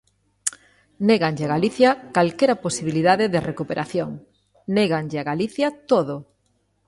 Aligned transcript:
Néganlle 1.07 1.45
a 1.47 1.51
Galicia 1.55 1.89
calquera 2.15 2.61
posibilidade 2.65 3.25
de 3.33 3.43
recuperación, 3.49 4.09
néganlle 4.75 5.17
a 5.19 5.27
Galicia 5.31 5.67
todo. 5.91 6.15